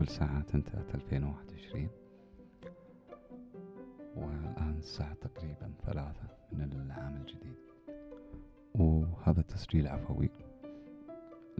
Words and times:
قبل 0.00 0.08
ساعات 0.08 0.54
انتهت 0.54 0.94
2021 0.94 1.88
والآن 4.16 4.76
الساعة 4.78 5.14
تقريبا 5.14 5.72
ثلاثة 5.86 6.28
من 6.52 6.72
العام 6.72 7.16
الجديد. 7.16 7.56
وهذا 8.74 9.42
تسجيل 9.42 9.88
عفوي 9.88 10.30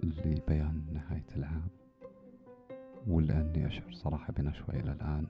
لبيان 0.02 0.84
نهاية 0.92 1.26
العام. 1.36 1.68
ولأني 3.06 3.66
أشعر 3.66 3.92
صراحة 3.92 4.32
بنشوة 4.32 4.70
إلى 4.70 4.92
الآن 4.92 5.26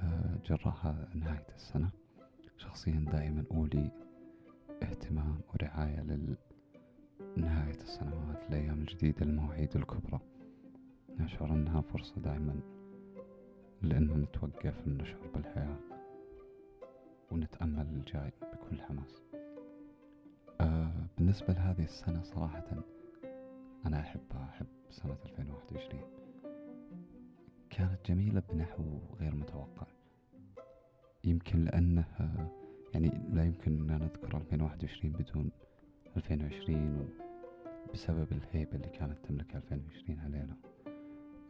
آه، 0.00 0.38
جراها 0.46 1.08
نهاية 1.14 1.46
السنة. 1.54 1.90
شخصيا 2.56 3.04
دائما 3.12 3.44
أولي 3.50 3.90
اهتمام 4.82 5.40
ورعاية 5.54 6.00
لنهاية 7.36 7.80
السنوات 7.82 8.42
الأيام 8.48 8.80
الجديدة 8.80 9.22
المواعيد 9.22 9.76
الكبرى. 9.76 10.20
نشعر 11.18 11.50
أنها 11.52 11.80
فرصة 11.80 12.20
دائما 12.20 12.60
لأن 13.82 14.20
نتوقف 14.20 14.86
ونشعر 14.86 15.26
بالحياة 15.34 15.76
ونتأمل 17.30 17.86
الجاي 17.86 18.32
بكل 18.52 18.82
حماس. 18.82 19.22
آه 20.60 21.06
بالنسبة 21.18 21.52
لهذه 21.52 21.84
السنة 21.84 22.22
صراحة 22.22 22.64
أنا 23.86 24.00
أحبها 24.00 24.48
أحب 24.50 24.66
سنة 24.90 25.16
2021 25.24 26.00
كانت 27.70 27.98
جميلة 28.06 28.42
بنحو 28.52 28.82
غير 29.20 29.34
متوقع. 29.34 29.86
يمكن 31.24 31.64
لأنه 31.64 32.04
يعني 32.94 33.08
لا 33.32 33.44
يمكن 33.44 33.90
أن 33.90 34.02
نذكر 34.02 34.36
2021 34.36 35.12
بدون 35.12 35.50
2020 36.16 37.08
بسبب 37.94 38.32
الهيبة 38.32 38.76
اللي 38.76 38.88
كانت 38.88 39.18
تملك 39.24 39.56
2020 39.56 40.18
علينا. 40.20 40.56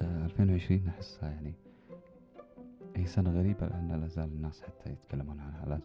2020 0.00 0.88
أحسها 0.88 1.30
يعني 1.30 1.54
هي 2.96 3.06
سنة 3.06 3.30
غريبة 3.30 3.66
لأن 3.66 4.00
لا 4.00 4.08
زال 4.08 4.24
الناس 4.24 4.62
حتى 4.62 4.90
يتكلمون 4.90 5.40
عنها 5.40 5.66
لا 5.66 5.80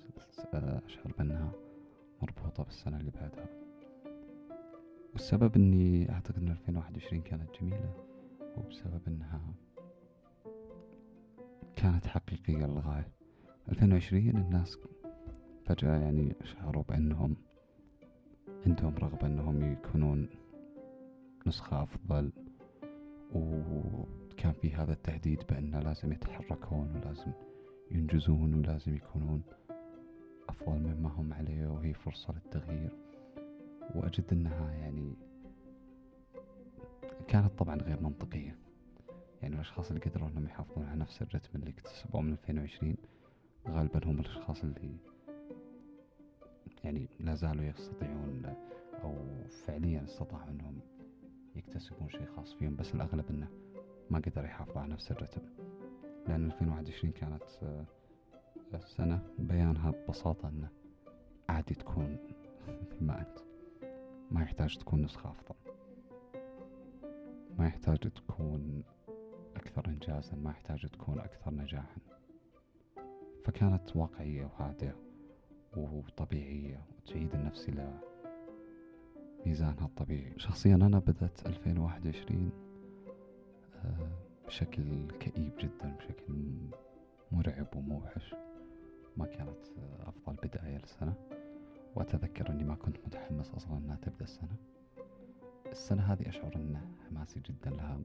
أشعر 0.86 1.14
بأنها 1.18 1.52
مربوطة 2.22 2.64
بالسنة 2.64 2.98
اللي 2.98 3.12
بعدها 3.12 3.50
والسبب 5.14 5.56
أني 5.56 6.12
أعتقد 6.12 6.38
أن 6.38 6.52
2021 6.52 7.22
كانت 7.22 7.50
جميلة 7.62 7.94
هو 8.58 8.62
بسبب 8.70 9.02
أنها 9.08 9.42
كانت 11.76 12.08
حقيقية 12.08 12.66
للغاية 12.66 13.12
2020 13.70 14.30
الناس 14.30 14.78
فجأة 15.66 15.98
يعني 16.00 16.36
شعروا 16.44 16.84
بأنهم 16.84 17.36
عندهم 18.66 18.96
رغبة 18.98 19.28
أنهم 19.28 19.72
يكونون 19.72 20.30
نسخة 21.48 21.84
أفضل 21.84 22.32
وكان 23.34 24.54
في 24.62 24.74
هذا 24.74 24.94
التهديد 24.94 25.44
بأن 25.50 25.76
لازم 25.76 26.12
يتحركون 26.12 26.96
ولازم 26.96 27.32
ينجزون 27.92 28.54
ولازم 28.54 28.96
يكونون 28.96 29.42
أفضل 30.50 30.80
مما 30.80 31.10
هم 31.10 31.34
عليه 31.34 31.68
وهي 31.68 31.94
فرصة 31.94 32.34
للتغيير. 32.34 32.92
وأجد 33.96 34.26
أنها 34.32 34.72
يعني 34.72 35.14
كانت 37.28 37.60
طبعا 37.60 37.76
غير 37.76 38.02
منطقية. 38.02 38.56
يعني 39.42 39.56
الأشخاص 39.56 39.92
اللي 39.92 40.02
قدروا 40.02 40.28
أنهم 40.30 40.46
يحافظون 40.46 40.86
على 40.86 41.00
نفس 41.00 41.22
الرتم 41.22 41.50
اللي 41.56 41.70
اكتسبوه 41.70 42.22
من 42.22 42.32
2020 42.32 42.96
غالبا 43.68 44.06
هم 44.06 44.20
الأشخاص 44.20 44.64
اللي 44.64 44.98
يعني 46.84 47.10
لا 47.20 47.36
زالوا 47.36 47.64
يستطيعون 47.64 48.56
أو 49.04 49.16
فعليا 49.66 50.04
استطاعوا 50.04 50.50
أنهم 50.50 50.80
يكتسبون 51.56 52.10
شيء 52.10 52.26
خاص 52.26 52.54
فيهم 52.54 52.76
بس 52.76 52.96
الأغلب 52.96 53.30
أنه 53.30 53.48
ما 54.10 54.20
قدر 54.20 54.46
يحافظ 54.46 54.78
على 54.78 54.94
نفس 54.94 55.12
الرتم 55.12 55.42
لأن 56.28 56.46
2021 56.46 57.12
كانت 57.12 57.44
آه، 57.64 57.86
بيانها 59.40 59.92
ببساطة 59.92 60.50
أنه 60.50 60.70
عادي 61.50 61.74
تكون 61.74 62.18
ما 63.02 63.20
أنت 63.20 63.40
ما 64.32 64.42
يحتاج 64.42 64.78
تكون 64.78 65.02
نسخة 65.02 65.32
أفضل. 65.32 65.56
ما 67.58 67.68
يحتاج 67.68 67.98
تكون 67.98 68.84
أكثر 69.56 69.86
إنجازا 69.88 70.36
ما 70.36 70.52
يحتاج 70.52 70.88
تكون 70.88 71.20
أكثر 71.20 71.54
نجاحا. 71.54 71.98
فكانت 73.46 73.96
واقعية 73.96 74.46
وهادئة 74.46 74.96
وطبيعية 75.78 76.86
وتعيد 76.98 77.34
النفس 77.34 77.70
إلى 77.70 78.00
ميزانها 79.50 79.86
الطبيعي. 79.86 80.34
شخصيا 80.38 80.76
أنا 80.76 81.00
بدأت 81.00 81.46
2021 81.46 82.52
آه، 83.76 84.10
بشكل 84.48 85.12
كئيب 85.20 85.52
جدا 85.60 85.96
بشكل 85.98 86.34
مرعب 87.32 87.68
وموحش. 87.76 88.36
ما 89.18 89.26
كانت 89.26 89.58
أفضل 90.00 90.36
بداية 90.36 90.78
للسنة. 90.78 91.14
وأتذكر 91.96 92.50
أني 92.50 92.64
ما 92.64 92.76
كنت 92.76 92.98
متحمس 93.08 93.52
أصلا 93.52 93.78
أنها 93.78 93.96
تبدأ 93.96 94.24
السنة. 94.24 94.56
السنة 95.72 96.02
هذه 96.02 96.30
أشعر 96.30 96.56
أن 96.56 96.82
حماسي 97.08 97.40
جدا 97.40 97.70
لها 97.70 98.00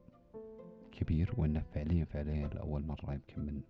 كبير 0.92 1.34
وأنه 1.36 1.60
فعليا 1.74 2.04
فعليا 2.04 2.48
لأول 2.48 2.86
مرة 2.86 3.12
يمكن 3.12 3.40
من 3.46 3.60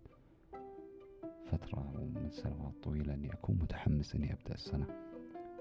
فترة 1.47 1.93
ومن 1.99 2.31
سنوات 2.31 2.75
طويلة 2.83 3.15
أني 3.15 3.33
أكون 3.33 3.59
متحمس 3.63 4.15
أني 4.15 4.33
أبدأ 4.33 4.55
السنة. 4.55 5.04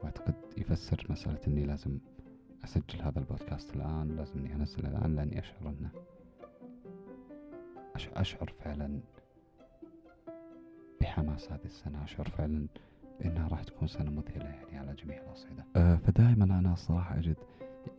وأعتقد 0.03 0.33
يفسر 0.57 1.05
مسألة 1.09 1.39
أني 1.47 1.65
لازم 1.65 1.99
أسجل 2.63 3.01
هذا 3.01 3.19
البودكاست 3.19 3.75
الآن 3.75 4.15
لازم 4.15 4.39
أني 4.39 4.55
أنزل 4.55 4.85
الآن 4.85 5.15
لأني 5.15 5.39
أشعر 5.39 5.69
أنه 5.69 5.91
أشعر 8.15 8.53
فعلا 8.63 8.99
بحماس 11.01 11.51
هذه 11.51 11.65
السنة 11.65 12.03
أشعر 12.03 12.29
فعلا 12.29 12.67
بأنها 13.19 13.47
راح 13.47 13.63
تكون 13.63 13.87
سنة 13.87 14.11
مذهلة 14.11 14.45
يعني 14.45 14.77
على 14.77 14.95
جميع 14.95 15.23
الأصعدة. 15.23 15.65
أه 15.75 15.95
فدائما 15.95 16.43
أنا 16.43 16.73
الصراحة 16.73 17.19
أجد 17.19 17.37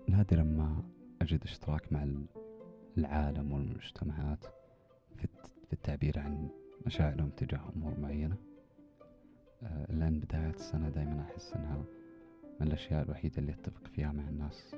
نادرا 0.08 0.42
ما 0.42 0.82
أجد 1.22 1.42
اشتراك 1.44 1.92
مع 1.92 2.06
العالم 2.98 3.52
والمجتمعات 3.52 4.44
في 5.66 5.72
التعبير 5.72 6.18
عن 6.18 6.48
مشاعرهم 6.86 7.30
تجاه 7.30 7.60
أمور 7.76 8.00
معينة. 8.00 8.36
لأن 9.88 10.20
بداية 10.20 10.50
السنة 10.50 10.88
دائما 10.88 11.22
أحس 11.22 11.52
أنها 11.52 11.84
من 12.60 12.66
الأشياء 12.66 13.02
الوحيدة 13.04 13.38
اللي 13.38 13.52
أتفق 13.52 13.86
فيها 13.86 14.12
مع 14.12 14.28
الناس 14.28 14.74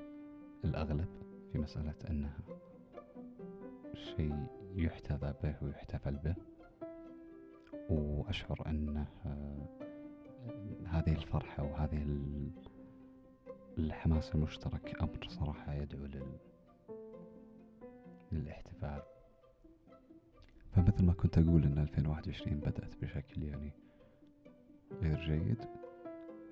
الأغلب 0.64 1.08
في 1.52 1.58
مسألة 1.58 1.94
أنها 2.10 2.38
شيء 3.94 4.46
يحتذى 4.76 5.34
به 5.42 5.54
ويحتفل 5.62 6.16
به. 6.16 6.34
وأشعر 7.90 8.62
أن 8.66 9.04
هذه 10.86 11.12
الفرحة 11.12 11.62
وهذه 11.62 12.06
الحماس 13.78 14.34
المشترك 14.34 15.02
أمر 15.02 15.26
صراحة 15.28 15.74
يدعو 15.74 16.06
لل 16.06 16.38
للاحتفال. 18.32 19.02
فمثل 20.72 21.04
ما 21.04 21.12
كنت 21.12 21.38
أقول 21.38 21.64
أن 21.64 21.78
2021 21.78 22.60
بدأت 22.60 22.96
بشكل 23.02 23.42
يعني 23.42 23.72
غير 24.92 25.20
جيد 25.20 25.58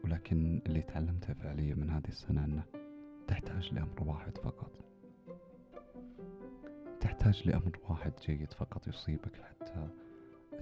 ولكن 0.04 0.60
اللي 0.66 0.82
تعلمته 0.82 1.34
فعليا 1.34 1.74
من 1.74 1.90
هذه 1.90 2.08
السنة 2.08 2.44
أنه 2.44 2.64
تحتاج 3.28 3.74
لأمر 3.74 4.02
واحد 4.06 4.38
فقط. 4.38 4.70
تحتاج 7.00 7.48
لأمر 7.48 7.78
واحد 7.88 8.12
جيد 8.26 8.52
فقط 8.52 8.88
يصيبك 8.88 9.42
حتى 9.42 9.88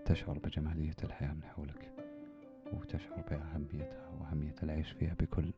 تشعر 0.04 0.38
بجمالية 0.38 0.96
الحياة 1.04 1.32
من 1.32 1.42
حولك 1.44 1.92
وتشعر 2.72 3.20
بأهميتها 3.30 4.08
وأهمية 4.20 4.54
العيش 4.62 4.90
فيها 4.90 5.14
بكل 5.14 5.52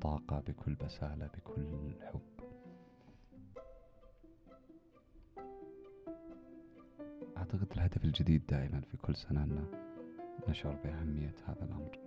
طاقة 0.00 0.40
بكل 0.48 0.74
بسالة 0.74 1.26
بكل 1.26 1.92
حب. 2.02 2.20
أعتقد 7.36 7.66
الهدف 7.72 8.04
الجديد 8.04 8.46
دائما 8.46 8.80
في 8.80 8.96
كل 8.96 9.16
سنة 9.16 9.42
أن 9.44 9.83
نشعر 10.48 10.74
بأهمية 10.84 11.34
هذا 11.46 11.64
الأمر. 11.64 11.98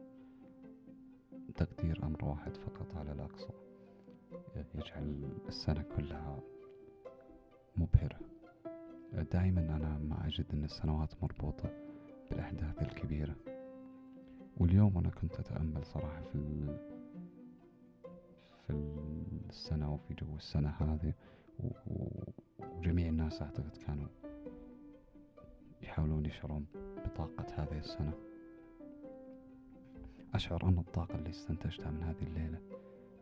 تقدير 1.56 2.04
أمر 2.04 2.26
واحد 2.26 2.56
فقط 2.58 2.96
على 2.96 3.12
الأقصى. 3.12 3.50
يجعل 4.76 5.30
السنة 5.48 5.86
كلها 5.98 6.40
مبهرة. 7.78 8.20
دائما 9.32 9.62
أنا 9.62 9.98
ما 9.98 10.28
أجد 10.28 10.46
أن 10.54 10.64
السنوات 10.64 11.24
مربوطة 11.24 11.70
بالأحداث 12.30 12.82
الكبيرة. 12.82 13.36
واليوم 14.58 14.98
أنا 14.98 15.10
كنت 15.10 15.40
أتأمل 15.40 15.86
صراحة 15.86 16.22
في 16.22 16.68
في 18.68 18.74
السنة 19.50 19.94
وفي 19.94 20.14
جو 20.14 20.36
السنة 20.36 20.70
هذه 20.70 21.14
وجميع 22.78 23.08
الناس 23.10 23.42
أعتقد 23.42 23.78
كانوا 23.88 24.08
يحاولون 25.82 26.26
يشعرون 26.26 26.66
بطاقة 27.08 27.46
هذه 27.64 27.78
السنة. 27.80 28.14
أشعر 30.34 30.64
أن 30.64 30.78
الطاقة 30.78 31.16
اللي 31.16 31.30
استنتجتها 31.30 31.92
من 31.92 32.04
هذه 32.04 32.24
الليلة 32.24 32.60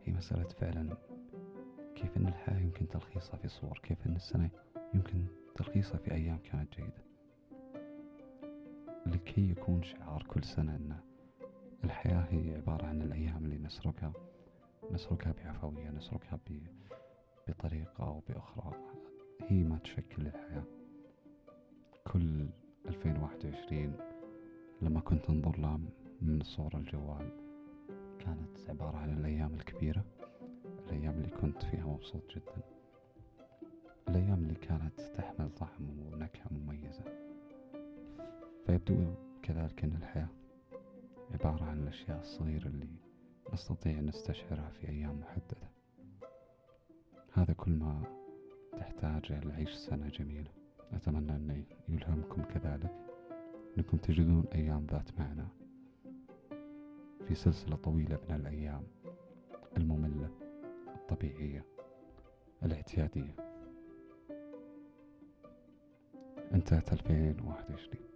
هي 0.04 0.12
مسألة 0.12 0.48
فعلا. 0.48 0.96
كيف 1.94 2.16
أن 2.16 2.26
الحياة 2.26 2.58
يمكن 2.60 2.88
تلخيصها 2.88 3.36
في 3.36 3.48
صور؟ 3.48 3.78
كيف 3.82 4.06
أن 4.06 4.16
السنة 4.16 4.50
يمكن 4.94 5.24
تلخيصها 5.54 5.96
في 5.96 6.14
أيام 6.14 6.38
كانت 6.38 6.74
جيدة؟ 6.74 7.06
لكي 9.06 9.50
يكون 9.50 9.82
شعار 9.82 10.22
كل 10.28 10.44
سنة 10.44 10.76
أن 10.76 10.96
الحياة 11.84 12.26
هي 12.30 12.54
عبارة 12.54 12.86
عن 12.86 13.02
الأيام 13.02 13.44
اللي 13.44 13.58
نسرقها 13.58 14.12
نسرقها 14.90 15.32
بعفوية 15.32 15.90
نسرقها 15.90 16.38
بطريقة 17.48 18.04
أو 18.04 18.20
بأخرى 18.28 18.72
هي 19.48 19.62
ما 19.62 19.78
تشكل 19.78 20.26
الحياة. 20.26 20.64
كل 22.12 22.48
2021 22.88 23.92
لما 24.82 25.00
كنت 25.00 25.30
أنظر 25.30 25.58
لها 25.58 25.80
من 26.22 26.42
صور 26.42 26.74
الجوال. 26.74 27.30
كانت 28.18 28.70
عبارة 28.70 28.96
عن 28.96 29.18
الأيام 29.18 29.54
الكبيرة 29.54 30.04
الأيام 30.86 31.14
اللي 31.14 31.30
كنت 31.30 31.62
فيها 31.62 31.86
مبسوط 31.86 32.22
جدا. 32.30 32.62
الأيام 34.08 34.42
اللي 34.42 34.54
كانت 34.54 35.00
تحمل 35.00 35.50
طعم 35.50 36.00
ونكهة 36.12 36.48
مميزة. 36.50 37.04
فيبدو 38.66 39.14
كذلك 39.42 39.84
أن 39.84 39.96
الحياة 39.96 40.28
عبارة 41.30 41.64
عن 41.64 41.82
الأشياء 41.82 42.20
الصغيرة 42.20 42.66
اللي 42.66 42.88
نستطيع 43.52 43.98
أن 43.98 44.06
نستشعرها 44.06 44.70
في 44.70 44.88
أيام 44.88 45.20
محددة. 45.20 45.70
هذا 47.32 47.52
كل 47.52 47.70
ما 47.70 48.02
تحتاجه 48.72 49.40
لعيش 49.40 49.70
سنة 49.70 50.08
جميلة. 50.08 50.50
أتمنى 50.92 51.32
أن 51.32 51.64
يلهمكم 51.88 52.42
كذلك. 52.42 52.92
أنكم 53.78 53.96
تجدون 53.96 54.44
أيام 54.54 54.86
ذات 54.90 55.20
معنى. 55.20 55.48
في 57.28 57.34
سلسلة 57.34 57.76
طويلة 57.76 58.18
من 58.28 58.34
الأيام 58.36 58.82
المملة 59.76 60.30
الطبيعية 60.94 61.64
الاعتيادية 62.62 63.34
انتهت 66.52 66.92
2021 66.92 68.15